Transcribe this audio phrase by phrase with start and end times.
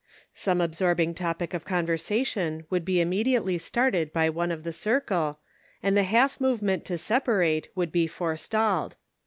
[0.33, 5.37] Some absorbing topic of conversation would be immediately started by one of the circle,
[5.83, 8.95] and the half movement to separate would be forestalled.